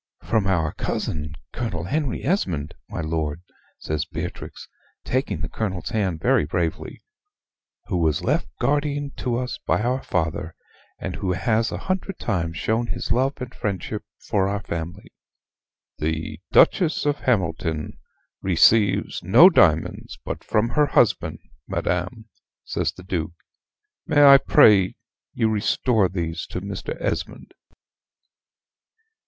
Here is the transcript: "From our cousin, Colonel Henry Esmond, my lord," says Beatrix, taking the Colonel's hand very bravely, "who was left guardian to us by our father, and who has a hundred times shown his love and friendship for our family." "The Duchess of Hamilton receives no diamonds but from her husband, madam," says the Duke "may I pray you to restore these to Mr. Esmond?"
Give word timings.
"From 0.23 0.47
our 0.47 0.73
cousin, 0.73 1.35
Colonel 1.53 1.83
Henry 1.83 2.23
Esmond, 2.25 2.73
my 2.89 3.01
lord," 3.01 3.43
says 3.77 4.03
Beatrix, 4.03 4.67
taking 5.05 5.41
the 5.41 5.47
Colonel's 5.47 5.89
hand 5.89 6.19
very 6.19 6.43
bravely, 6.43 7.03
"who 7.85 7.97
was 7.97 8.23
left 8.23 8.47
guardian 8.59 9.11
to 9.17 9.37
us 9.37 9.59
by 9.67 9.83
our 9.83 10.01
father, 10.01 10.55
and 10.97 11.17
who 11.17 11.33
has 11.33 11.71
a 11.71 11.77
hundred 11.77 12.17
times 12.17 12.57
shown 12.57 12.87
his 12.87 13.11
love 13.11 13.33
and 13.39 13.53
friendship 13.53 14.03
for 14.17 14.47
our 14.49 14.63
family." 14.63 15.13
"The 15.99 16.39
Duchess 16.51 17.05
of 17.05 17.17
Hamilton 17.19 17.99
receives 18.41 19.21
no 19.21 19.51
diamonds 19.51 20.17
but 20.25 20.43
from 20.43 20.69
her 20.69 20.87
husband, 20.87 21.37
madam," 21.67 22.27
says 22.63 22.91
the 22.91 23.03
Duke 23.03 23.33
"may 24.07 24.23
I 24.23 24.39
pray 24.39 24.95
you 25.33 25.45
to 25.45 25.49
restore 25.53 26.09
these 26.09 26.47
to 26.47 26.59
Mr. 26.59 26.99
Esmond?" 26.99 27.53